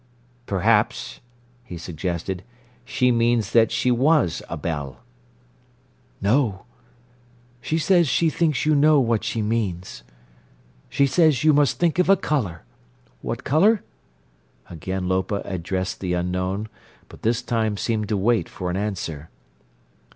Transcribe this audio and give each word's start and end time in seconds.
"Perhaps," 0.47 1.19
he 1.63 1.77
suggested, 1.77 2.43
"she 2.83 3.11
means 3.11 3.51
that 3.51 3.71
she 3.71 3.91
was 3.91 4.41
a 4.49 4.57
belle." 4.57 5.01
"No. 6.19 6.65
She 7.61 7.77
says 7.77 8.07
she 8.07 8.27
thinks 8.31 8.65
you 8.65 8.73
know 8.73 8.99
what 8.99 9.23
she 9.23 9.43
means. 9.43 10.01
She 10.89 11.05
says 11.05 11.43
you 11.43 11.53
must 11.53 11.77
think 11.77 11.99
of 11.99 12.09
a 12.09 12.17
colour. 12.17 12.63
What 13.21 13.43
colour?" 13.43 13.83
Again 14.71 15.07
Lopa 15.07 15.43
addressed 15.45 15.99
the 15.99 16.13
unknown, 16.13 16.67
but 17.07 17.21
this 17.21 17.43
time 17.43 17.77
seemed 17.77 18.09
to 18.09 18.17
wait 18.17 18.49
for 18.49 18.71
an 18.71 18.77
answer. 18.77 19.29